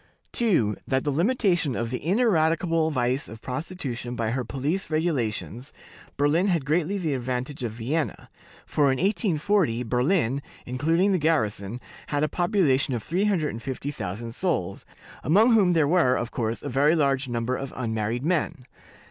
"2. 0.33 0.77
That 0.87 0.97
in 0.97 1.03
the 1.03 1.11
limitation 1.11 1.75
of 1.75 1.91
the 1.91 2.03
ineradicable 2.03 2.89
vice 2.89 3.27
of 3.27 3.39
prostitution 3.39 4.15
by 4.15 4.31
her 4.31 4.43
police 4.43 4.89
regulations, 4.89 5.71
Berlin 6.17 6.47
had 6.47 6.65
greatly 6.65 6.97
the 6.97 7.13
advantage 7.13 7.61
of 7.63 7.73
Vienna; 7.73 8.27
for 8.65 8.85
in 8.85 8.97
1840, 8.97 9.83
Berlin 9.83 10.41
(including 10.65 11.11
the 11.11 11.19
garrison) 11.19 11.79
had 12.07 12.23
a 12.23 12.27
population 12.27 12.95
of 12.95 13.03
350,000 13.03 14.31
souls, 14.33 14.85
among 15.23 15.53
whom 15.53 15.73
there 15.73 15.87
was, 15.87 16.17
of 16.19 16.31
course, 16.31 16.63
a 16.63 16.67
very 16.69 16.95
large 16.95 17.27
number 17.27 17.55
of 17.55 17.71
unmarried 17.77 18.25
men. 18.25 18.65